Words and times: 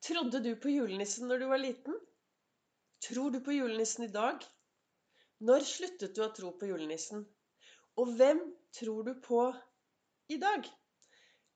Trodde 0.00 0.40
du 0.40 0.54
på 0.56 0.70
julenissen 0.72 1.28
når 1.28 1.42
du 1.42 1.46
var 1.50 1.60
liten? 1.60 1.96
Tror 3.04 3.34
du 3.34 3.42
på 3.44 3.52
julenissen 3.52 4.06
i 4.06 4.12
dag? 4.12 4.40
Når 5.44 5.66
sluttet 5.68 6.16
du 6.16 6.22
å 6.24 6.30
tro 6.36 6.54
på 6.56 6.70
julenissen? 6.70 7.26
Og 8.00 8.14
hvem 8.16 8.40
tror 8.78 9.04
du 9.10 9.12
på 9.20 9.42
i 10.32 10.38
dag? 10.40 10.64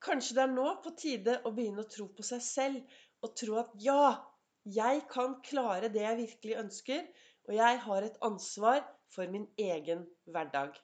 Kanskje 0.05 0.37
det 0.37 0.45
er 0.45 0.53
nå 0.53 0.67
på 0.85 0.93
tide 1.01 1.39
å 1.49 1.55
begynne 1.57 1.87
å 1.87 1.91
tro 1.97 2.11
på 2.13 2.27
seg 2.27 2.45
selv 2.45 2.97
og 3.25 3.33
tro 3.41 3.57
at 3.63 3.73
ja, 3.81 4.13
jeg 4.69 5.07
kan 5.09 5.39
klare 5.49 5.89
det 5.93 6.05
jeg 6.05 6.21
virkelig 6.21 6.61
ønsker, 6.67 7.05
og 7.49 7.57
jeg 7.57 7.83
har 7.89 8.05
et 8.05 8.23
ansvar 8.29 8.85
for 9.15 9.31
min 9.33 9.49
egen 9.57 10.05
hverdag. 10.29 10.77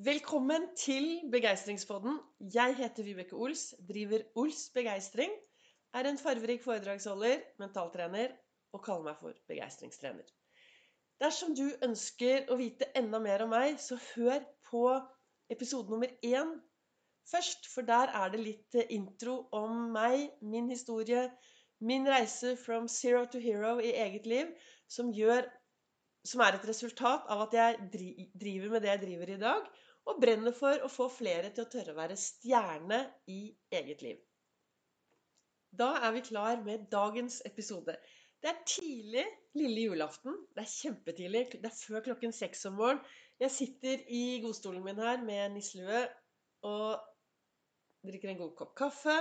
Velkommen 0.00 0.70
til 0.80 1.10
Begeistringspodden. 1.32 2.16
Jeg 2.56 2.80
heter 2.80 3.04
Vibeke 3.04 3.36
Ols, 3.36 3.74
driver 3.84 4.24
Ols 4.40 4.70
Begeistring 4.72 5.36
er 5.94 6.08
en 6.08 6.18
farverik 6.18 6.62
foredragsholder, 6.64 7.42
mentaltrener 7.62 8.34
og 8.74 8.82
kaller 8.84 9.10
meg 9.10 9.20
for 9.20 9.36
begeistringstrener. 9.50 10.26
Dersom 11.22 11.54
du 11.54 11.66
ønsker 11.86 12.50
å 12.50 12.58
vite 12.58 12.88
enda 12.98 13.20
mer 13.22 13.44
om 13.44 13.52
meg, 13.54 13.78
så 13.78 13.96
hør 14.10 14.42
på 14.66 14.86
episode 15.54 15.92
nummer 15.92 16.10
én 16.26 16.50
først. 17.30 17.68
For 17.70 17.86
der 17.86 18.10
er 18.10 18.32
det 18.32 18.42
litt 18.42 18.78
intro 18.88 19.44
om 19.54 19.92
meg, 19.94 20.32
min 20.42 20.68
historie, 20.72 21.28
min 21.84 22.08
reise 22.10 22.56
from 22.58 22.88
zero 22.90 23.24
to 23.30 23.38
hero 23.38 23.76
i 23.78 23.94
eget 24.04 24.26
liv, 24.26 24.50
som, 24.90 25.12
gjør, 25.14 25.46
som 26.26 26.42
er 26.42 26.58
et 26.58 26.68
resultat 26.68 27.30
av 27.30 27.46
at 27.46 27.56
jeg 27.60 27.88
driver 28.34 28.74
med 28.74 28.82
det 28.82 28.94
jeg 28.94 29.04
driver 29.06 29.34
i 29.36 29.40
dag, 29.46 29.72
og 30.04 30.20
brenner 30.20 30.52
for 30.52 30.82
å 30.84 30.90
få 30.92 31.08
flere 31.08 31.54
til 31.54 31.64
å 31.64 31.70
tørre 31.70 31.94
å 31.94 32.00
være 32.02 32.18
stjerne 32.20 33.04
i 33.30 33.46
eget 33.72 34.02
liv. 34.04 34.18
Da 35.74 35.94
er 36.06 36.12
vi 36.14 36.20
klar 36.22 36.60
med 36.62 36.86
dagens 36.92 37.40
episode. 37.48 37.96
Det 38.42 38.50
er 38.50 38.60
tidlig 38.68 39.24
lille 39.58 39.86
julaften. 39.88 40.36
Det 40.54 40.62
er 40.62 40.70
kjempetidlig. 40.70 41.46
Det 41.62 41.70
er 41.70 41.78
før 41.78 42.04
klokken 42.04 42.34
seks 42.36 42.66
om 42.68 42.76
morgenen. 42.78 43.02
Jeg 43.42 43.50
sitter 43.50 44.04
i 44.14 44.38
godstolen 44.44 44.84
min 44.84 45.00
her 45.02 45.22
med 45.24 45.56
nisselue 45.56 46.04
og 46.68 47.00
drikker 48.06 48.30
en 48.30 48.38
god 48.44 48.52
kopp 48.60 48.74
kaffe. 48.78 49.16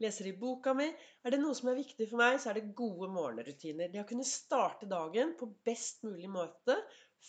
Leser 0.00 0.30
i 0.30 0.34
boka 0.38 0.72
mi. 0.78 0.86
Er 1.24 1.34
det 1.34 1.40
noe 1.42 1.56
som 1.58 1.68
er 1.68 1.80
viktig 1.82 2.08
for 2.08 2.22
meg, 2.22 2.38
så 2.40 2.50
er 2.50 2.60
det 2.60 2.72
gode 2.78 3.10
morgenrutiner. 3.12 3.90
Det 3.92 4.00
å 4.00 4.08
kunne 4.08 4.26
starte 4.26 4.88
dagen 4.88 5.34
på 5.38 5.50
best 5.66 6.06
mulig 6.06 6.30
måte 6.32 6.78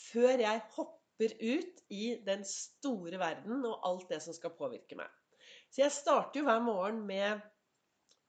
før 0.08 0.46
jeg 0.46 0.64
hopper 0.78 1.36
ut 1.42 1.84
i 1.94 2.06
den 2.26 2.48
store 2.48 3.20
verden 3.20 3.66
og 3.68 3.84
alt 3.90 4.08
det 4.14 4.24
som 4.24 4.38
skal 4.38 4.56
påvirke 4.56 4.98
meg. 4.98 5.12
Så 5.74 5.84
jeg 5.84 5.98
starter 5.98 6.40
jo 6.40 6.48
hver 6.48 6.64
morgen 6.64 7.04
med 7.10 7.42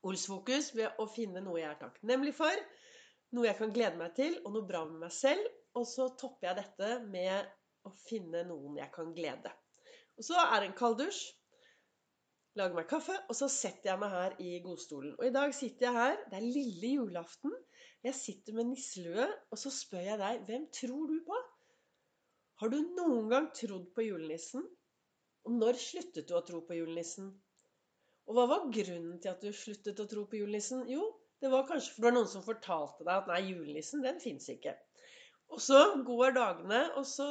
Olsfokus 0.05 0.73
ved 0.77 1.01
å 1.01 1.07
finne 1.09 1.41
noe 1.45 1.61
jeg 1.61 1.71
er 1.71 1.81
takknemlig 1.81 2.35
for, 2.37 2.65
noe 3.35 3.49
jeg 3.49 3.59
kan 3.59 3.73
glede 3.75 4.01
meg 4.01 4.13
til, 4.19 4.37
og 4.45 4.57
noe 4.57 4.69
bra 4.69 4.85
med 4.89 5.07
meg 5.07 5.15
selv. 5.15 5.47
Og 5.75 5.87
så 5.91 6.07
topper 6.21 6.51
jeg 6.51 6.59
dette 6.61 6.91
med 7.11 7.49
å 7.89 7.91
finne 8.05 8.45
noen 8.47 8.77
jeg 8.79 8.93
kan 8.95 9.11
glede. 9.17 9.51
Og 10.15 10.27
så 10.27 10.39
er 10.45 10.61
det 10.61 10.69
en 10.71 10.77
kald 10.79 11.01
dusj. 11.01 11.25
Lager 12.55 12.79
meg 12.79 12.87
kaffe, 12.87 13.17
og 13.27 13.35
så 13.35 13.49
setter 13.51 13.91
jeg 13.91 13.99
meg 13.99 14.13
her 14.15 14.37
i 14.39 14.51
godstolen. 14.63 15.17
Og 15.19 15.25
i 15.27 15.33
dag 15.35 15.55
sitter 15.57 15.89
jeg 15.89 15.97
her. 15.97 16.21
Det 16.31 16.39
er 16.39 16.47
lille 16.47 16.93
julaften. 16.93 17.57
Jeg 18.07 18.15
sitter 18.15 18.55
med 18.55 18.69
nisselue, 18.71 19.27
og 19.51 19.59
så 19.59 19.73
spør 19.75 20.07
jeg 20.13 20.21
deg 20.21 20.45
hvem 20.47 20.69
tror 20.79 21.11
du 21.11 21.17
på? 21.27 21.41
Har 22.63 22.71
du 22.71 22.79
noen 22.95 23.27
gang 23.33 23.49
trodd 23.59 23.89
på 23.97 24.07
julenissen? 24.07 24.63
Og 25.45 25.57
når 25.59 25.81
sluttet 25.83 26.29
du 26.31 26.37
å 26.39 26.45
tro 26.47 26.61
på 26.69 26.79
julenissen? 26.79 27.33
Og 28.25 28.37
hva 28.37 28.45
var 28.49 28.69
grunnen 28.73 29.19
til 29.21 29.33
at 29.33 29.43
du 29.45 29.53
sluttet 29.53 30.01
å 30.01 30.09
tro 30.09 30.25
på 30.29 30.39
julenissen? 30.41 30.87
Jo, 30.89 31.05
det 31.43 31.51
var 31.53 31.67
kanskje 31.69 31.93
for 31.93 32.01
det 32.01 32.09
var 32.09 32.17
noen 32.17 32.31
som 32.33 32.45
fortalte 32.47 33.05
deg 33.05 33.15
at 33.15 33.27
nei, 33.29 33.41
julenissen, 33.51 34.05
den 34.05 34.21
fins 34.23 34.49
ikke. 34.53 34.73
Og 35.53 35.61
så 35.61 35.81
går 36.07 36.37
dagene, 36.39 36.81
og 36.97 37.05
så 37.09 37.27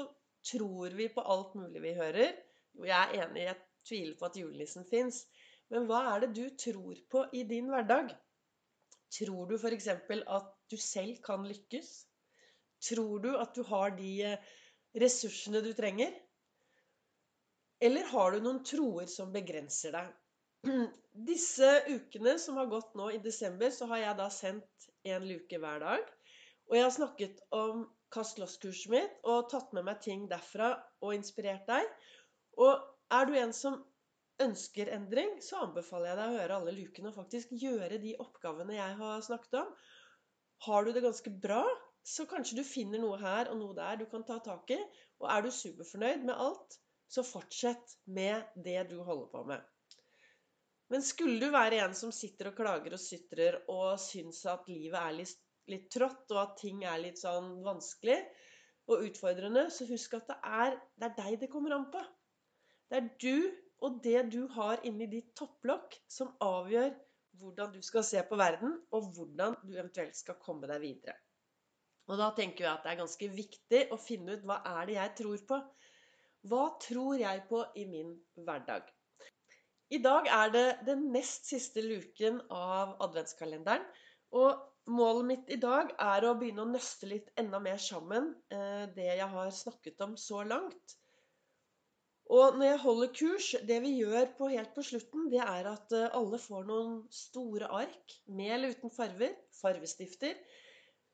tror 0.46 0.94
vi 0.98 1.10
på 1.16 1.24
alt 1.34 1.56
mulig 1.58 1.82
vi 1.82 1.96
hører. 1.98 2.36
Og 2.80 2.86
jeg 2.90 3.00
er 3.00 3.26
enig, 3.26 3.48
jeg 3.48 3.60
tviler 3.90 4.20
på 4.20 4.30
at 4.30 4.38
julenissen 4.38 4.86
fins. 4.90 5.24
Men 5.74 5.88
hva 5.90 6.04
er 6.12 6.24
det 6.24 6.34
du 6.38 6.46
tror 6.60 7.00
på 7.10 7.26
i 7.34 7.44
din 7.50 7.72
hverdag? 7.74 8.14
Tror 9.18 9.50
du 9.50 9.56
f.eks. 9.58 9.90
at 9.90 10.52
du 10.70 10.78
selv 10.78 11.22
kan 11.26 11.46
lykkes? 11.50 11.90
Tror 12.84 13.24
du 13.24 13.32
at 13.40 13.56
du 13.56 13.64
har 13.66 13.94
de 13.98 14.12
eh, 14.28 14.54
ressursene 15.00 15.62
du 15.66 15.72
trenger? 15.78 16.14
Eller 17.84 18.08
har 18.14 18.34
du 18.34 18.44
noen 18.44 18.62
troer 18.68 19.10
som 19.12 19.34
begrenser 19.34 19.96
deg? 19.96 20.12
Disse 21.30 21.70
ukene 21.90 22.38
som 22.40 22.58
har 22.58 22.70
gått 22.72 22.94
nå 22.98 23.10
i 23.14 23.22
desember, 23.24 23.72
så 23.74 23.88
har 23.92 24.02
jeg 24.02 24.20
da 24.20 24.30
sendt 24.34 24.88
en 25.04 25.26
luke 25.28 25.60
hver 25.60 25.84
dag. 25.84 26.12
Og 26.70 26.78
jeg 26.78 26.86
har 26.86 26.96
snakket 26.96 27.44
om 27.54 27.86
Kast 28.14 28.38
loss-kurset 28.38 28.92
mitt 28.94 29.24
og 29.26 29.48
tatt 29.50 29.72
med 29.74 29.88
meg 29.88 29.98
ting 30.06 30.28
derfra 30.30 30.76
og 31.02 31.16
inspirert 31.16 31.66
deg. 31.66 31.88
Og 32.62 32.84
er 33.14 33.26
du 33.26 33.34
en 33.40 33.54
som 33.58 33.80
ønsker 34.44 34.92
endring, 34.94 35.36
så 35.42 35.64
anbefaler 35.66 36.12
jeg 36.12 36.20
deg 36.20 36.30
å 36.30 36.38
høre 36.38 36.60
alle 36.60 36.76
lukene 36.78 37.10
og 37.10 37.18
faktisk 37.18 37.56
gjøre 37.58 38.00
de 38.02 38.14
oppgavene 38.22 38.78
jeg 38.78 39.00
har 39.02 39.26
snakket 39.26 39.60
om. 39.64 39.74
Har 40.68 40.86
du 40.86 40.94
det 40.94 41.04
ganske 41.04 41.34
bra, 41.44 41.64
så 42.06 42.28
kanskje 42.30 42.62
du 42.62 42.64
finner 42.68 43.02
noe 43.02 43.18
her 43.20 43.50
og 43.52 43.60
noe 43.60 43.76
der 43.78 44.00
du 44.00 44.06
kan 44.12 44.26
ta 44.28 44.40
tak 44.46 44.72
i. 44.78 44.80
Og 45.24 45.30
er 45.34 45.44
du 45.44 45.52
superfornøyd 45.52 46.26
med 46.30 46.38
alt, 46.38 46.80
så 47.10 47.26
fortsett 47.26 47.98
med 48.06 48.46
det 48.66 48.80
du 48.94 49.00
holder 49.02 49.30
på 49.34 49.44
med. 49.50 49.73
Men 50.92 51.04
skulle 51.06 51.40
du 51.40 51.54
være 51.54 51.80
en 51.86 51.96
som 51.98 52.12
sitter 52.14 52.52
og 52.52 52.58
klager 52.58 52.96
og 52.96 53.02
sytrer 53.02 53.60
og 53.72 53.96
syns 54.02 54.44
at 54.50 54.68
livet 54.72 55.00
er 55.00 55.16
litt, 55.22 55.38
litt, 55.72 55.88
trått, 55.94 56.26
og 56.34 56.42
at 56.42 56.58
ting 56.60 56.84
er 56.84 57.00
litt 57.02 57.22
sånn 57.22 57.56
vanskelig 57.66 58.20
og 58.92 59.06
utfordrende, 59.08 59.70
så 59.72 59.88
husk 59.88 60.18
at 60.20 60.28
det 60.34 60.38
er, 60.44 60.78
det 61.00 61.10
er 61.10 61.18
deg 61.22 61.40
det 61.46 61.52
kommer 61.52 61.78
an 61.78 61.88
på. 61.94 62.02
Det 62.92 63.00
er 63.00 63.10
du 63.24 63.64
og 63.84 64.00
det 64.04 64.20
du 64.32 64.44
har 64.56 64.84
inni 64.88 65.08
ditt 65.12 65.34
topplokk, 65.40 65.96
som 66.08 66.32
avgjør 66.44 66.94
hvordan 67.42 67.72
du 67.74 67.82
skal 67.84 68.06
se 68.06 68.22
på 68.28 68.38
verden, 68.40 68.76
og 68.94 69.10
hvordan 69.16 69.56
du 69.64 69.74
eventuelt 69.74 70.16
skal 70.16 70.38
komme 70.40 70.70
deg 70.70 70.84
videre. 70.84 71.16
Og 72.12 72.20
da 72.20 72.30
tenker 72.36 72.66
jeg 72.66 72.74
at 72.74 72.84
det 72.84 72.92
er 72.92 73.00
ganske 73.00 73.30
viktig 73.32 73.82
å 73.96 74.00
finne 74.00 74.36
ut 74.36 74.44
hva 74.48 74.60
er 74.76 74.90
det 74.90 74.98
jeg 74.98 75.14
tror 75.20 75.46
på. 75.50 75.60
Hva 76.52 76.64
tror 76.84 77.16
jeg 77.20 77.46
på 77.50 77.64
i 77.80 77.86
min 77.88 78.12
hverdag? 78.36 78.92
I 79.94 80.00
dag 80.02 80.28
er 80.32 80.54
det 80.54 80.68
den 80.88 81.10
nest 81.14 81.50
siste 81.52 81.84
luken 81.86 82.40
av 82.50 82.96
adventskalenderen. 83.06 83.84
Og 84.34 84.90
målet 84.90 85.28
mitt 85.30 85.52
i 85.54 85.60
dag 85.62 85.92
er 86.02 86.26
å 86.26 86.34
begynne 86.40 86.66
å 86.66 86.72
nøste 86.72 87.10
litt 87.12 87.30
enda 87.40 87.60
mer 87.62 87.78
sammen 87.82 88.32
eh, 88.50 88.90
det 88.96 89.12
jeg 89.20 89.30
har 89.36 89.52
snakket 89.54 90.02
om 90.08 90.16
så 90.18 90.42
langt. 90.48 90.98
Og 92.34 92.58
når 92.58 92.70
jeg 92.72 92.82
holder 92.82 93.14
kurs, 93.20 93.52
det 93.68 93.78
vi 93.84 93.94
gjør 94.00 94.32
på, 94.38 94.50
helt 94.56 94.74
på 94.74 94.86
slutten, 94.88 95.30
det 95.30 95.44
er 95.44 95.70
at 95.70 95.94
eh, 95.94 96.10
alle 96.18 96.42
får 96.42 96.66
noen 96.72 97.00
store 97.14 97.70
ark 97.84 98.18
med 98.34 98.56
eller 98.58 98.74
uten 98.74 98.94
farver, 98.94 99.36
farvestifter. 99.60 100.40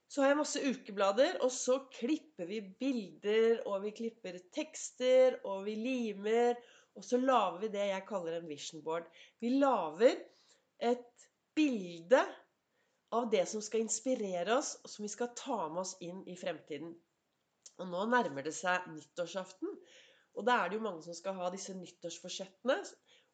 Så 0.10 0.24
har 0.24 0.32
jeg 0.32 0.40
masse 0.40 0.62
ukeblader, 0.64 1.36
og 1.46 1.52
så 1.54 1.82
klipper 2.00 2.48
vi 2.50 2.64
bilder, 2.80 3.60
og 3.70 3.84
vi 3.84 3.92
klipper 3.98 4.40
tekster, 4.56 5.42
og 5.44 5.68
vi 5.68 5.76
limer. 5.78 6.56
Og 7.00 7.06
så 7.08 7.18
lager 7.22 7.62
vi 7.64 7.72
det 7.72 7.86
jeg 7.88 8.08
kaller 8.10 8.38
en 8.38 8.50
vision 8.50 8.84
board. 8.84 9.08
Vi 9.40 9.54
lager 9.56 10.18
et 10.84 11.28
bilde 11.56 12.22
av 13.16 13.30
det 13.32 13.46
som 13.50 13.64
skal 13.64 13.86
inspirere 13.86 14.58
oss, 14.60 14.76
og 14.84 14.92
som 14.92 15.06
vi 15.06 15.12
skal 15.12 15.32
ta 15.38 15.62
med 15.72 15.82
oss 15.86 15.96
inn 16.04 16.22
i 16.28 16.36
fremtiden. 16.38 16.92
Og 17.80 17.88
nå 17.88 18.04
nærmer 18.12 18.44
det 18.46 18.54
seg 18.58 18.90
nyttårsaften. 18.92 19.72
Og 20.36 20.46
da 20.46 20.60
er 20.60 20.70
det 20.70 20.78
jo 20.78 20.84
mange 20.84 21.06
som 21.06 21.16
skal 21.16 21.38
ha 21.40 21.48
disse 21.54 21.74
nyttårsforsettene. 21.78 22.78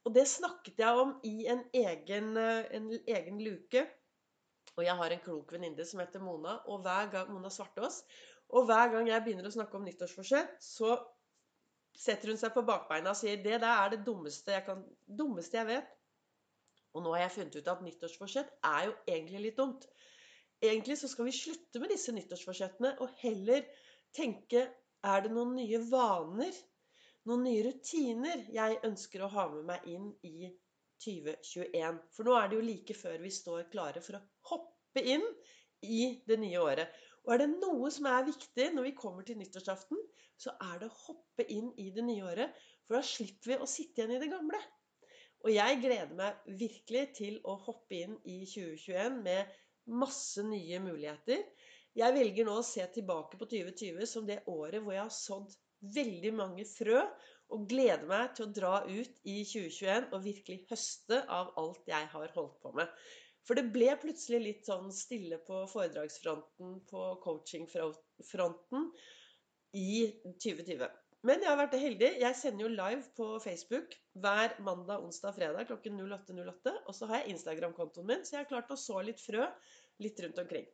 Og 0.06 0.14
det 0.14 0.28
snakket 0.30 0.80
jeg 0.86 1.02
om 1.02 1.16
i 1.26 1.48
en 1.50 1.66
egen, 1.74 2.38
en 2.38 2.88
egen 3.02 3.42
luke. 3.42 3.82
Og 4.76 4.86
jeg 4.86 4.96
har 5.02 5.14
en 5.14 5.26
klok 5.26 5.56
venninne 5.56 5.86
som 5.88 6.02
heter 6.04 6.22
Mona, 6.22 6.60
og 6.70 6.86
hver 6.86 7.10
gang, 7.14 7.34
Mona 7.34 7.50
Svartås. 7.50 8.04
Og 8.54 8.70
hver 8.70 8.94
gang 8.94 9.10
jeg 9.10 9.26
begynner 9.26 9.50
å 9.50 9.54
snakke 9.58 9.78
om 9.78 9.86
nyttårsforsett, 9.88 10.58
så 10.62 10.94
setter 12.00 12.32
hun 12.32 12.40
seg 12.40 12.54
på 12.56 12.64
bakbeina 12.68 13.14
og 13.14 13.20
sier 13.20 13.40
det 13.44 13.60
der 13.64 13.72
er 13.72 13.94
det 13.94 14.04
dummeste 14.08 14.54
jeg, 14.56 14.66
kan, 14.68 14.84
dummeste 15.06 15.60
jeg 15.60 15.70
vet. 15.70 15.94
Og 16.96 17.04
nå 17.04 17.16
har 17.16 17.26
jeg 17.26 17.36
funnet 17.36 17.58
ut 17.60 17.72
at 17.72 17.84
nyttårsforsett 17.84 18.54
er 18.70 18.86
jo 18.90 18.94
egentlig 19.08 19.42
litt 19.48 19.58
dumt. 19.60 19.88
Egentlig 20.64 20.98
så 21.00 21.10
skal 21.12 21.28
vi 21.28 21.36
slutte 21.36 21.82
med 21.84 21.92
disse 21.92 22.14
nyttårsforsettene 22.16 22.96
og 23.04 23.18
heller 23.24 23.66
tenke 24.16 24.64
er 25.06 25.26
det 25.26 25.32
noen 25.36 25.56
nye 25.58 25.82
vaner, 25.90 26.56
noen 27.28 27.44
nye 27.46 27.66
rutiner 27.68 28.46
jeg 28.54 28.80
ønsker 28.88 29.26
å 29.26 29.32
ha 29.34 29.50
med 29.52 29.68
meg 29.68 29.90
inn 29.92 30.08
i 30.26 30.48
2021. 31.04 32.00
For 32.16 32.28
nå 32.28 32.38
er 32.40 32.50
det 32.50 32.60
jo 32.60 32.66
like 32.70 32.96
før 32.98 33.20
vi 33.22 33.34
står 33.34 33.68
klare 33.74 34.02
for 34.06 34.18
å 34.18 34.24
hoppe 34.54 35.04
inn 35.04 35.26
i 35.86 36.02
det 36.28 36.40
nye 36.42 36.62
året. 36.64 37.04
Og 37.26 37.34
er 37.34 37.42
det 37.42 37.52
noe 37.58 37.90
som 37.94 38.08
er 38.10 38.28
viktig 38.28 38.70
når 38.76 38.88
vi 38.88 38.96
kommer 38.98 39.26
til 39.26 39.40
nyttårsaften, 39.40 40.00
så 40.38 40.54
er 40.62 40.82
det 40.82 40.90
å 40.92 40.98
hoppe 41.08 41.46
inn 41.50 41.72
i 41.82 41.90
det 41.96 42.06
nye 42.06 42.26
året. 42.28 42.58
For 42.86 43.00
da 43.00 43.06
slipper 43.06 43.54
vi 43.54 43.60
å 43.62 43.70
sitte 43.70 44.04
igjen 44.04 44.16
i 44.18 44.22
det 44.22 44.30
gamle. 44.34 44.60
Og 45.46 45.52
jeg 45.54 45.82
gleder 45.82 46.14
meg 46.18 46.46
virkelig 46.60 47.06
til 47.18 47.40
å 47.46 47.58
hoppe 47.66 47.98
inn 47.98 48.16
i 48.30 48.44
2021 48.50 49.20
med 49.26 49.58
masse 50.02 50.42
nye 50.46 50.80
muligheter. 50.82 51.42
Jeg 51.96 52.16
velger 52.18 52.48
nå 52.48 52.60
å 52.60 52.66
se 52.66 52.86
tilbake 52.94 53.40
på 53.40 53.48
2020 53.50 54.10
som 54.10 54.26
det 54.28 54.42
året 54.52 54.84
hvor 54.84 54.96
jeg 54.96 55.06
har 55.06 55.14
sådd 55.14 55.54
veldig 55.96 56.32
mange 56.34 56.66
frø, 56.68 57.04
og 57.54 57.68
gleder 57.70 58.08
meg 58.10 58.34
til 58.34 58.48
å 58.48 58.54
dra 58.58 58.74
ut 58.88 59.20
i 59.30 59.36
2021 59.46 60.08
og 60.16 60.24
virkelig 60.26 60.64
høste 60.72 61.20
av 61.30 61.52
alt 61.62 61.92
jeg 61.92 62.10
har 62.14 62.34
holdt 62.34 62.58
på 62.64 62.72
med. 62.78 62.90
For 63.46 63.58
det 63.58 63.70
ble 63.74 63.92
plutselig 64.02 64.42
litt 64.42 64.68
sånn 64.68 64.90
stille 64.94 65.38
på 65.46 65.64
foredragsfronten, 65.70 66.80
på 66.90 67.02
coachingfronten 67.22 68.88
i 69.78 70.06
2020. 70.42 70.88
Men 71.26 71.42
jeg 71.42 71.50
har 71.50 71.58
vært 71.58 71.78
heldig. 71.82 72.10
Jeg 72.22 72.38
sender 72.38 72.66
jo 72.66 72.72
live 72.74 73.04
på 73.18 73.28
Facebook 73.42 73.96
hver 74.22 74.54
mandag, 74.66 75.02
onsdag 75.06 75.32
og 75.32 75.38
fredag 75.40 75.70
klokken 75.70 75.98
08.08. 76.02 76.36
08, 76.42 76.74
og 76.86 76.98
så 76.98 77.10
har 77.10 77.22
jeg 77.22 77.34
Instagram-kontoen 77.34 78.10
min, 78.12 78.26
så 78.26 78.36
jeg 78.36 78.44
har 78.44 78.52
klart 78.52 78.74
å 78.74 78.78
så 78.78 79.02
litt 79.06 79.22
frø 79.22 79.48
litt 80.04 80.20
rundt 80.22 80.42
omkring. 80.42 80.68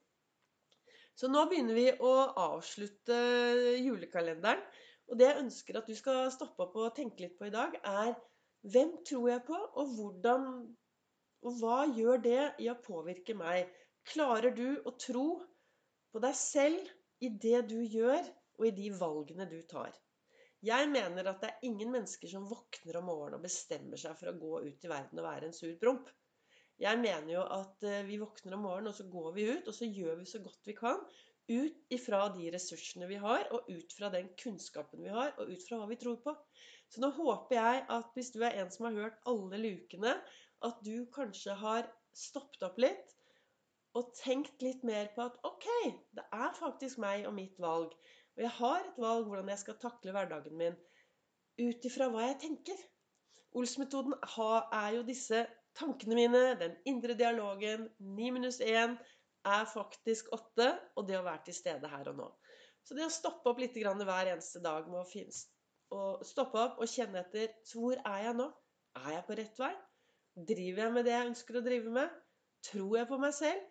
Så 1.15 1.29
nå 1.31 1.44
begynner 1.47 1.77
vi 1.77 1.88
å 2.03 2.12
avslutte 2.39 3.15
julekalenderen. 3.79 4.63
Og 5.12 5.19
det 5.19 5.27
jeg 5.27 5.41
ønsker 5.44 5.79
at 5.79 5.89
du 5.91 5.95
skal 5.95 6.29
stoppe 6.31 6.65
opp 6.65 6.77
og 6.79 6.94
tenke 6.95 7.25
litt 7.25 7.35
på 7.39 7.50
i 7.50 7.53
dag, 7.53 7.75
er 7.83 8.13
hvem 8.71 8.94
tror 9.07 9.27
jeg 9.31 9.44
på, 9.47 9.57
og 9.57 9.95
hvordan 9.97 10.45
Og 11.41 11.57
hva 11.57 11.83
gjør 11.89 12.21
det 12.21 12.41
i 12.61 12.69
å 12.69 12.77
påvirke 12.85 13.33
meg? 13.38 13.69
Klarer 14.11 14.53
du 14.53 14.81
å 14.85 14.93
tro 14.99 15.25
på 16.11 16.21
deg 16.21 16.38
selv 16.38 16.91
i 17.21 17.31
det 17.41 17.65
du 17.69 17.79
gjør, 17.81 18.21
og 18.59 18.67
i 18.67 18.73
de 18.77 18.89
valgene 18.93 19.47
du 19.49 19.59
tar? 19.69 19.93
Jeg 20.61 20.89
mener 20.93 21.25
at 21.25 21.41
det 21.41 21.49
er 21.49 21.63
ingen 21.65 21.89
mennesker 21.89 22.29
som 22.29 22.45
våkner 22.49 22.99
om 22.99 23.07
morgenen 23.09 23.39
og 23.39 23.45
bestemmer 23.47 23.97
seg 23.97 24.13
for 24.19 24.29
å 24.29 24.38
gå 24.38 24.59
ut 24.67 24.85
i 24.85 24.91
verden 24.91 25.21
og 25.21 25.25
være 25.25 25.49
en 25.49 25.57
sur 25.57 25.73
promp. 25.81 26.11
Jeg 26.81 26.97
mener 27.01 27.29
jo 27.33 27.41
at 27.57 27.83
eh, 27.85 28.03
vi 28.05 28.19
våkner 28.21 28.55
om 28.57 28.63
morgenen, 28.65 28.91
og 28.91 28.97
så 28.97 29.05
går 29.09 29.33
vi 29.35 29.47
ut, 29.49 29.67
og 29.69 29.73
så 29.73 29.89
gjør 29.89 30.19
vi 30.21 30.29
så 30.29 30.41
godt 30.41 30.69
vi 30.69 30.75
kan. 30.77 31.01
Ut 31.49 31.94
ifra 31.94 32.21
de 32.35 32.51
ressursene 32.53 33.09
vi 33.09 33.17
har, 33.21 33.47
og 33.53 33.69
ut 33.69 33.94
fra 33.97 34.09
den 34.13 34.29
kunnskapen 34.37 35.01
vi 35.05 35.13
har, 35.13 35.33
og 35.41 35.49
ut 35.49 35.65
fra 35.65 35.81
hva 35.81 35.89
vi 35.89 35.97
tror 36.01 36.21
på. 36.21 36.33
Så 36.94 37.01
nå 37.01 37.09
håper 37.17 37.57
jeg 37.57 37.83
at 37.97 38.15
hvis 38.17 38.31
du 38.33 38.41
er 38.45 38.61
en 38.61 38.71
som 38.73 38.87
har 38.87 38.97
hørt 38.97 39.21
alle 39.29 39.61
lukene, 39.61 40.15
at 40.67 40.79
du 40.85 41.05
kanskje 41.13 41.55
har 41.61 41.89
stoppet 42.17 42.63
opp 42.67 42.79
litt 42.81 43.15
og 43.97 44.13
tenkt 44.15 44.63
litt 44.63 44.83
mer 44.87 45.09
på 45.15 45.25
at 45.25 45.37
OK, 45.47 45.67
det 46.15 46.23
er 46.31 46.53
faktisk 46.55 47.01
meg 47.03 47.25
og 47.27 47.35
mitt 47.35 47.57
valg. 47.59 47.91
Og 48.37 48.43
jeg 48.45 48.53
har 48.59 48.85
et 48.85 48.99
valg 49.03 49.27
hvordan 49.27 49.51
jeg 49.51 49.63
skal 49.65 49.79
takle 49.81 50.13
hverdagen 50.15 50.55
min 50.59 50.77
ut 51.59 51.87
ifra 51.87 52.07
hva 52.11 52.29
jeg 52.29 52.37
tenker. 52.45 52.77
Ols-metoden 53.57 54.15
er 54.15 54.93
jo 54.95 55.03
disse 55.07 55.43
tankene 55.75 56.15
mine, 56.15 56.43
den 56.59 56.77
indre 56.87 57.17
dialogen. 57.19 57.89
Ni 57.99 58.31
minus 58.31 58.61
én 58.63 58.95
er 59.47 59.67
faktisk 59.67 60.31
åtte, 60.35 60.71
og 60.95 61.07
det 61.09 61.19
å 61.19 61.25
være 61.27 61.49
til 61.49 61.57
stede 61.57 61.91
her 61.91 62.13
og 62.13 62.19
nå. 62.21 62.29
Så 62.87 62.95
det 62.97 63.05
å 63.05 63.13
stoppe 63.13 63.51
opp 63.51 63.59
litt 63.61 63.75
hver 64.07 64.31
eneste 64.31 64.61
dag 64.63 64.87
med 64.89 65.03
å 65.03 66.01
stoppe 66.25 66.59
opp 66.63 66.79
og 66.79 66.89
kjenne 66.89 67.25
etter 67.25 67.51
Så 67.67 67.81
hvor 67.81 67.99
er 67.99 68.27
jeg 68.29 68.37
nå? 68.39 68.47
Er 69.01 69.17
jeg 69.17 69.25
på 69.27 69.37
rett 69.37 69.59
vei? 69.59 69.73
Driver 70.36 70.86
jeg 70.86 70.94
med 70.95 71.06
det 71.06 71.12
jeg 71.12 71.30
ønsker 71.30 71.57
å 71.57 71.63
drive 71.66 71.94
med? 71.94 72.12
Tror 72.63 72.98
jeg 72.98 73.10
på 73.10 73.18
meg 73.19 73.33
selv? 73.36 73.63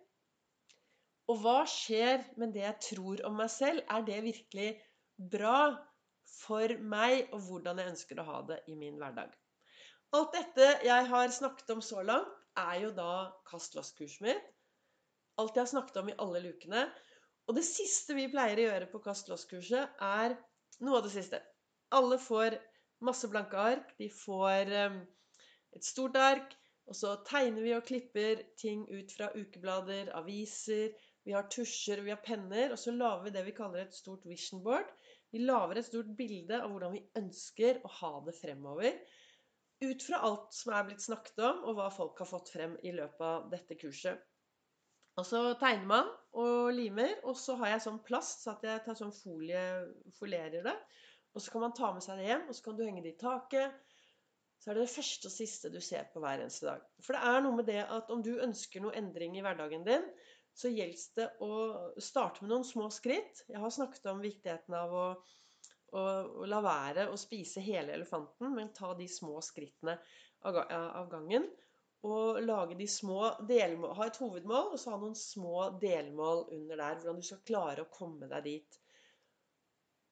Og 1.31 1.39
hva 1.45 1.61
skjer 1.69 2.25
med 2.43 2.53
det 2.57 2.65
jeg 2.65 2.79
tror 2.89 3.23
om 3.29 3.37
meg 3.39 3.53
selv? 3.53 3.85
Er 3.89 4.03
det 4.05 4.19
virkelig 4.25 4.71
bra 5.33 5.61
for 6.41 6.75
meg, 6.93 7.29
og 7.35 7.45
hvordan 7.47 7.81
jeg 7.81 7.93
ønsker 7.93 8.21
å 8.21 8.27
ha 8.27 8.41
det 8.51 8.59
i 8.71 8.77
min 8.79 8.99
hverdag? 9.01 9.33
Alt 10.17 10.35
dette 10.35 10.69
jeg 10.85 11.07
har 11.13 11.33
snakket 11.35 11.71
om 11.77 11.83
så 11.85 12.03
langt, 12.03 12.37
er 12.59 12.81
jo 12.83 12.91
da 12.97 13.31
Kast 13.47 13.77
vask-kurset 13.79 14.25
mitt. 14.27 14.49
Alt 15.39 15.55
jeg 15.55 15.63
har 15.63 15.71
snakket 15.71 16.01
om 16.01 16.11
i 16.11 16.17
alle 16.21 16.43
lukene. 16.45 16.83
Og 17.47 17.57
det 17.57 17.63
siste 17.65 18.17
vi 18.19 18.27
pleier 18.33 18.59
å 18.59 18.67
gjøre 18.67 18.91
på 18.91 19.01
Kast 19.05 19.31
vask-kurset, 19.31 19.95
er 20.03 20.35
noe 20.83 20.99
av 20.99 21.07
det 21.07 21.15
siste. 21.15 21.41
Alle 21.95 22.19
får 22.21 22.59
masse 23.07 23.31
blanke 23.31 23.59
ark. 23.59 23.95
De 24.03 24.11
får 24.13 24.75
um, 24.91 24.99
et 25.77 25.87
stort 25.87 26.19
ark. 26.21 26.57
Og 26.91 26.97
så 26.99 27.13
tegner 27.27 27.63
vi 27.63 27.75
og 27.77 27.85
klipper 27.87 28.41
ting 28.59 28.83
ut 28.91 29.13
fra 29.15 29.29
ukeblader, 29.37 30.11
aviser, 30.19 30.91
vi 31.27 31.35
har 31.37 31.47
tusjer, 31.53 32.01
vi 32.03 32.11
har 32.11 32.23
penner, 32.25 32.73
og 32.73 32.79
så 32.81 32.91
lager 32.97 33.27
vi 33.27 33.33
det 33.35 33.45
vi 33.47 33.55
kaller 33.55 33.85
et 33.85 33.95
stort 33.95 34.25
vision 34.27 34.63
board. 34.65 34.89
Vi 35.31 35.43
lager 35.45 35.79
et 35.79 35.87
stort 35.87 36.09
bilde 36.19 36.57
av 36.59 36.73
hvordan 36.73 36.97
vi 36.97 37.05
ønsker 37.21 37.83
å 37.87 37.91
ha 38.01 38.13
det 38.27 38.35
fremover. 38.41 38.97
Ut 39.85 40.03
fra 40.03 40.23
alt 40.27 40.57
som 40.57 40.73
er 40.75 40.89
blitt 40.89 41.05
snakket 41.05 41.45
om, 41.47 41.63
og 41.69 41.79
hva 41.79 41.87
folk 41.95 42.19
har 42.21 42.29
fått 42.29 42.51
frem 42.57 42.75
i 42.83 42.95
løpet 42.97 43.23
av 43.29 43.47
dette 43.53 43.77
kurset. 43.81 44.27
Og 45.21 45.27
så 45.27 45.45
tegner 45.61 45.87
man 45.91 46.11
og 46.41 46.73
limer, 46.73 47.15
og 47.29 47.37
så 47.37 47.57
har 47.61 47.75
jeg 47.75 47.85
sånn 47.85 48.03
plast, 48.07 48.45
så 48.45 48.55
at 48.55 48.65
jeg 48.65 48.83
tar 48.87 48.97
sånn 48.99 49.15
folie, 49.15 49.63
folierer 50.17 50.65
det. 50.65 50.77
Og 51.35 51.45
så 51.45 51.53
kan 51.53 51.67
man 51.67 51.77
ta 51.77 51.93
med 51.95 52.05
seg 52.05 52.21
det 52.21 52.29
hjem, 52.31 52.47
og 52.49 52.57
så 52.57 52.67
kan 52.67 52.79
du 52.79 52.85
henge 52.87 53.05
det 53.05 53.15
i 53.15 53.21
taket. 53.21 53.99
Så 54.61 54.71
er 54.71 54.77
det 54.77 54.85
det 54.85 54.93
første 54.93 55.31
og 55.31 55.33
siste 55.33 55.71
du 55.73 55.79
ser 55.81 56.11
på 56.13 56.21
hver 56.21 56.43
eneste 56.43 56.69
dag. 56.69 56.83
For 57.01 57.17
det 57.17 57.23
er 57.31 57.45
noe 57.45 57.57
med 57.57 57.69
det 57.71 57.81
at 57.81 58.11
om 58.13 58.21
du 58.25 58.35
ønsker 58.45 58.83
noe 58.85 58.93
endring 58.99 59.39
i 59.39 59.45
hverdagen 59.45 59.87
din, 59.87 60.05
så 60.53 60.69
gjelder 60.69 61.17
det 61.17 61.29
å 61.47 61.53
starte 62.03 62.45
med 62.45 62.53
noen 62.53 62.67
små 62.67 62.91
skritt. 62.93 63.45
Jeg 63.49 63.63
har 63.63 63.73
snakket 63.73 64.11
om 64.13 64.21
viktigheten 64.21 64.77
av 64.77 64.93
å, 64.93 65.07
å, 65.95 66.03
å 66.43 66.49
la 66.51 66.61
være 66.65 67.09
å 67.09 67.17
spise 67.21 67.63
hele 67.65 67.95
elefanten, 67.97 68.53
men 68.57 68.73
ta 68.77 68.93
de 68.99 69.09
små 69.09 69.41
skrittene 69.45 69.97
av, 70.45 71.09
gangen. 71.13 71.49
Og 72.05 72.41
lage 72.45 72.77
de 72.77 72.89
små 72.89 73.33
delmål, 73.49 73.95
ha 73.97 74.07
et 74.09 74.21
hovedmål, 74.21 74.75
og 74.75 74.81
så 74.81 74.95
ha 74.95 75.01
noen 75.01 75.17
små 75.17 75.71
delmål 75.81 76.47
under 76.57 76.81
der. 76.81 77.01
Hvordan 77.01 77.21
du 77.21 77.27
skal 77.29 77.45
klare 77.49 77.85
å 77.85 77.93
komme 77.93 78.29
deg 78.29 78.47
dit. 78.49 78.81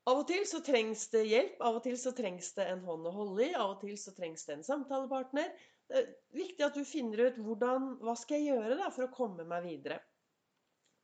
Av 0.08 0.22
og 0.22 0.28
til 0.30 0.44
så 0.48 0.62
trengs 0.64 1.02
det 1.12 1.26
hjelp, 1.28 1.58
av 1.60 1.76
og 1.76 1.82
til 1.84 1.96
så 2.00 2.14
trengs 2.16 2.54
det 2.56 2.64
en 2.70 2.80
hånd 2.86 3.08
å 3.10 3.12
holde 3.12 3.42
i, 3.44 3.52
av 3.52 3.74
og 3.74 3.80
til 3.82 3.96
så 4.00 4.14
trengs 4.16 4.46
det 4.46 4.54
en 4.54 4.64
samtalepartner. 4.64 5.50
Det 5.88 6.00
er 6.00 6.06
viktig 6.36 6.64
at 6.64 6.76
du 6.78 6.84
finner 6.88 7.26
ut 7.26 7.40
hvordan, 7.44 7.90
hva 8.00 8.14
skal 8.16 8.40
jeg 8.40 8.54
gjøre 8.54 8.78
da 8.78 8.88
for 8.94 9.04
å 9.04 9.12
komme 9.12 9.44
meg 9.48 9.66
videre. 9.66 9.98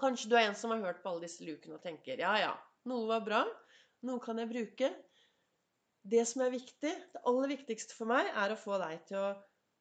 Kanskje 0.01 0.31
du 0.31 0.37
er 0.39 0.47
en 0.49 0.57
som 0.57 0.73
har 0.73 0.81
hørt 0.87 1.03
på 1.03 1.11
alle 1.11 1.27
disse 1.27 1.45
lukene 1.45 1.77
og 1.77 1.85
tenker 1.85 2.23
ja, 2.23 2.33
ja, 2.41 2.55
noe 2.89 3.07
var 3.11 3.27
bra, 3.27 3.41
noe 4.09 4.23
kan 4.25 4.41
jeg 4.41 4.51
bruke. 4.51 4.89
Det 6.05 6.25
som 6.29 6.45
er 6.45 6.55
viktig, 6.55 6.93
det 7.13 7.23
aller 7.29 7.53
viktigste 7.53 7.97
for 7.97 8.09
meg, 8.09 8.31
er 8.33 8.55
å 8.55 8.61
få 8.61 8.79
deg 8.83 9.05
til 9.09 9.21
å 9.21 9.35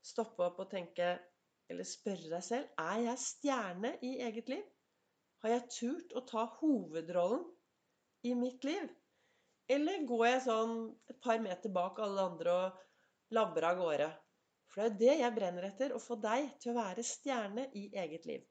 stoppe 0.04 0.44
opp 0.46 0.60
og 0.64 0.70
tenke, 0.72 1.14
eller 1.72 1.88
spørre 1.88 2.28
deg 2.28 2.44
selv 2.44 2.84
Er 2.84 3.06
jeg 3.06 3.24
stjerne 3.24 3.94
i 4.04 4.18
eget 4.28 4.52
liv? 4.52 4.68
Har 5.44 5.56
jeg 5.56 5.72
turt 5.78 6.16
å 6.16 6.26
ta 6.28 6.44
hovedrollen 6.60 7.48
i 8.28 8.36
mitt 8.36 8.68
liv? 8.68 8.92
Eller 9.72 10.04
går 10.08 10.26
jeg 10.28 10.44
sånn 10.48 10.74
et 11.12 11.20
par 11.24 11.40
meter 11.44 11.72
bak 11.74 12.00
alle 12.04 12.28
andre 12.32 12.56
og 12.66 13.36
labber 13.36 13.70
av 13.70 13.80
gårde? 13.80 14.10
For 14.74 14.82
det 14.82 14.90
er 14.90 14.90
jo 14.90 15.00
det 15.00 15.20
jeg 15.22 15.36
brenner 15.36 15.68
etter, 15.70 15.94
å 15.94 16.02
få 16.02 16.18
deg 16.22 16.50
til 16.62 16.74
å 16.74 16.80
være 16.80 17.06
stjerne 17.06 17.68
i 17.78 17.86
eget 18.04 18.26
liv. 18.30 18.44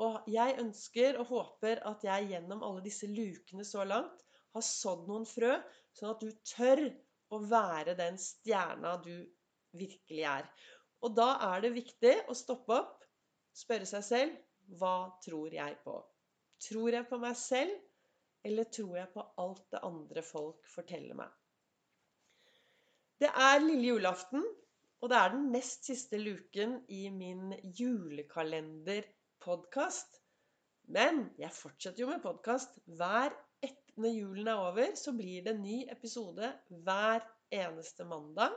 Og 0.00 0.26
jeg 0.32 0.56
ønsker 0.62 1.18
og 1.20 1.30
håper 1.30 1.82
at 1.88 2.04
jeg 2.04 2.30
gjennom 2.32 2.64
alle 2.66 2.82
disse 2.84 3.08
lukene 3.08 3.66
så 3.68 3.84
langt 3.84 4.24
har 4.56 4.64
sådd 4.66 5.06
noen 5.08 5.26
frø, 5.28 5.52
sånn 5.94 6.14
at 6.14 6.24
du 6.24 6.30
tør 6.54 6.82
å 7.30 7.40
være 7.46 7.94
den 7.98 8.16
stjerna 8.18 8.96
du 9.04 9.14
virkelig 9.76 10.24
er. 10.26 10.48
Og 11.04 11.14
da 11.16 11.34
er 11.52 11.62
det 11.64 11.74
viktig 11.76 12.14
å 12.28 12.36
stoppe 12.36 12.74
opp, 12.80 13.04
spørre 13.56 13.86
seg 13.88 14.06
selv 14.06 14.80
hva 14.80 15.10
tror 15.24 15.54
jeg 15.54 15.78
på? 15.84 15.94
Tror 16.60 16.96
jeg 16.96 17.06
på 17.08 17.18
meg 17.22 17.38
selv, 17.38 17.72
eller 18.46 18.70
tror 18.72 18.96
jeg 18.96 19.12
på 19.14 19.24
alt 19.42 19.66
det 19.72 19.82
andre 19.86 20.24
folk 20.24 20.66
forteller 20.70 21.18
meg? 21.18 21.30
Det 23.20 23.28
er 23.28 23.60
lille 23.60 23.90
julaften, 23.92 24.44
og 25.00 25.10
det 25.12 25.16
er 25.16 25.32
den 25.34 25.50
nest 25.52 25.84
siste 25.88 26.18
luken 26.20 26.78
i 26.88 27.06
min 27.12 27.52
julekalender 27.76 29.04
podkast. 29.44 30.20
Men 30.90 31.26
jeg 31.40 31.52
fortsetter 31.54 32.04
jo 32.04 32.08
med 32.10 32.22
podkast. 32.24 32.78
Hver 32.84 33.34
etter 33.60 34.00
når 34.00 34.16
julen 34.16 34.48
er 34.48 34.62
over, 34.62 34.94
så 34.96 35.12
blir 35.16 35.44
det 35.44 35.54
en 35.54 35.62
ny 35.62 35.82
episode 35.92 36.48
hver 36.86 37.26
eneste 37.52 38.06
mandag. 38.08 38.56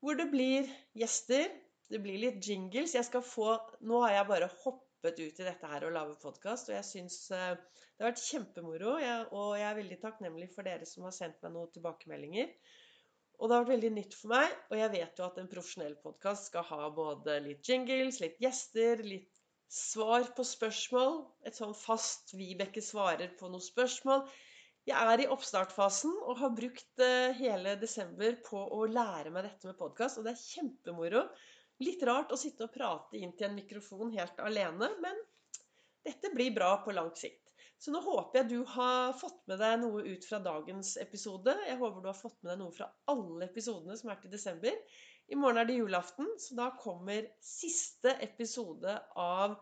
Hvor 0.00 0.18
det 0.18 0.28
blir 0.30 0.68
gjester. 0.96 1.48
Det 1.88 2.02
blir 2.04 2.20
litt 2.20 2.44
jingles. 2.44 2.94
Jeg 2.94 3.08
skal 3.08 3.24
få 3.24 3.56
Nå 3.80 4.02
har 4.04 4.18
jeg 4.18 4.28
bare 4.28 4.52
hoppet 4.98 5.20
ut 5.22 5.40
i 5.40 5.46
dette 5.46 5.68
her 5.70 5.84
og 5.86 5.92
lage 5.94 6.14
podkast, 6.18 6.70
og 6.70 6.74
jeg 6.74 6.86
syns 6.86 7.16
eh, 7.30 7.54
det 7.94 8.02
har 8.02 8.10
vært 8.10 8.22
kjempemoro. 8.24 8.96
og 9.30 9.52
jeg 9.58 9.66
er 9.68 9.76
veldig 9.78 9.98
takknemlig 10.02 10.48
for 10.54 10.66
dere 10.66 10.86
som 10.86 11.04
har 11.06 11.14
sendt 11.14 11.38
meg 11.42 11.54
noen 11.54 11.70
tilbakemeldinger. 11.74 12.50
Og 13.38 13.46
det 13.46 13.54
har 13.54 13.62
vært 13.62 13.74
veldig 13.76 13.90
nytt 13.94 14.16
for 14.18 14.32
meg. 14.32 14.56
Og 14.72 14.80
jeg 14.80 14.92
vet 14.96 15.20
jo 15.20 15.26
at 15.28 15.38
en 15.38 15.50
profesjonell 15.50 15.94
podkast 16.02 16.50
skal 16.50 16.66
ha 16.66 16.88
både 16.90 17.38
litt 17.44 17.62
jingles, 17.70 18.18
litt 18.24 18.40
gjester, 18.42 19.04
litt 19.06 19.38
svar 19.70 20.26
på 20.34 20.46
spørsmål. 20.46 21.20
Et 21.46 21.54
sånn 21.54 21.76
fast 21.78 22.34
Vibeke 22.34 22.82
svarer 22.82 23.30
på 23.38 23.50
noen 23.52 23.62
spørsmål. 23.62 24.26
Jeg 24.88 25.12
er 25.12 25.22
i 25.22 25.28
oppstartfasen 25.30 26.16
og 26.24 26.40
har 26.42 26.56
brukt 26.58 27.04
eh, 27.04 27.36
hele 27.38 27.76
desember 27.78 28.34
på 28.46 28.66
å 28.74 28.82
lære 28.90 29.30
meg 29.30 29.46
dette 29.46 29.70
med 29.70 29.78
podkast, 29.78 30.18
og 30.18 30.26
det 30.26 30.34
er 30.34 30.42
kjempemoro. 30.42 31.28
Litt 31.84 32.02
rart 32.06 32.32
å 32.34 32.38
sitte 32.38 32.66
og 32.66 32.74
prate 32.74 33.20
inn 33.20 33.34
til 33.38 33.48
en 33.48 33.58
mikrofon 33.58 34.10
helt 34.16 34.40
alene, 34.42 34.90
men 35.02 35.20
dette 36.06 36.32
blir 36.34 36.54
bra 36.56 36.72
på 36.82 36.94
lang 36.96 37.12
sikt. 37.18 37.44
Så 37.78 37.92
nå 37.94 38.00
håper 38.02 38.40
jeg 38.40 38.48
du 38.50 38.70
har 38.74 39.12
fått 39.14 39.44
med 39.46 39.60
deg 39.62 39.76
noe 39.84 40.02
ut 40.02 40.24
fra 40.26 40.40
dagens 40.42 40.96
episode. 40.98 41.54
Jeg 41.68 41.78
håper 41.78 42.02
du 42.02 42.08
har 42.10 42.18
fått 42.18 42.40
med 42.42 42.50
deg 42.50 42.62
noe 42.64 42.74
fra 42.74 42.88
alle 43.12 43.46
episodene 43.46 43.94
som 44.00 44.10
er 44.10 44.18
til 44.22 44.32
desember. 44.32 44.74
I 45.30 45.38
morgen 45.38 45.60
er 45.62 45.68
det 45.68 45.76
julaften, 45.76 46.26
så 46.42 46.56
da 46.58 46.72
kommer 46.80 47.28
siste 47.44 48.16
episode 48.24 48.96
av 49.14 49.54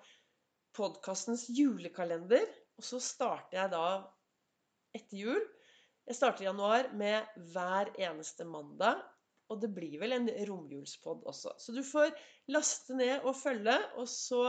podkastens 0.78 1.44
julekalender. 1.52 2.46
Og 2.80 2.88
så 2.88 3.02
starter 3.04 3.58
jeg 3.61 3.75
da 3.75 3.87
etter 4.96 5.20
jul. 5.20 5.44
Jeg 6.08 6.16
starter 6.16 6.46
i 6.46 6.49
januar 6.49 6.88
med 6.96 7.37
hver 7.52 7.92
eneste 8.00 8.49
mandag 8.49 9.02
og 9.53 9.61
det 9.62 9.69
blir 9.75 10.00
vel 10.00 10.15
en 10.17 10.26
romjulspod 10.49 11.23
også. 11.31 11.53
Så 11.62 11.75
du 11.75 11.83
får 11.87 12.11
laste 12.50 12.97
ned 12.99 13.23
og 13.23 13.37
følge. 13.38 13.76
Og 14.00 14.09
så 14.11 14.41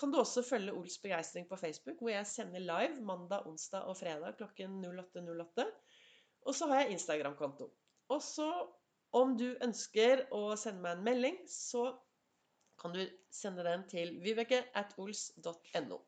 kan 0.00 0.12
du 0.12 0.20
også 0.22 0.44
følge 0.46 0.72
Ols 0.72 0.96
begeistring 1.02 1.48
på 1.48 1.58
Facebook, 1.60 2.00
hvor 2.00 2.14
jeg 2.14 2.28
sender 2.30 2.64
live 2.64 3.04
mandag, 3.04 3.44
onsdag 3.48 3.84
og 3.90 3.98
fredag 4.00 4.38
klokken 4.40 4.80
08.08. 4.84 5.26
08. 5.36 5.68
Og 6.46 6.54
så 6.54 6.70
har 6.70 6.82
jeg 6.82 6.96
Instagram-konto. 6.96 7.68
Og 8.14 8.22
så, 8.22 8.48
om 9.12 9.36
du 9.36 9.48
ønsker 9.64 10.24
å 10.34 10.42
sende 10.56 10.84
meg 10.84 10.96
en 10.96 11.06
melding, 11.10 11.38
så 11.50 11.90
kan 12.80 12.94
du 12.94 13.02
sende 13.32 13.64
den 13.66 13.84
til 13.90 14.16
vibeke.ols.no. 14.24 16.00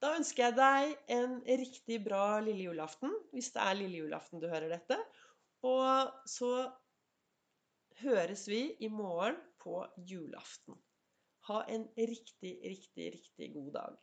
Da 0.00 0.12
ønsker 0.16 0.44
jeg 0.44 0.56
deg 0.56 1.12
en 1.16 1.38
riktig 1.60 2.02
bra 2.04 2.38
lille 2.44 2.68
julaften, 2.68 3.12
hvis 3.32 3.52
det 3.54 3.62
er 3.64 3.78
lille 3.78 4.02
julaften 4.04 4.42
du 4.42 4.48
hører 4.48 4.68
dette. 4.76 4.98
Og 5.66 6.12
så 6.28 6.50
høres 8.02 8.48
vi 8.48 8.60
i 8.80 8.88
morgen 8.92 9.38
på 9.62 9.80
julaften. 10.10 10.76
Ha 11.48 11.62
en 11.70 11.86
riktig, 11.96 12.52
riktig, 12.64 13.12
riktig 13.14 13.52
god 13.54 13.72
dag. 13.72 13.96